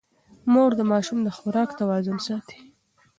[0.51, 2.57] مور د ماشوم د خوراک توازن ساتي.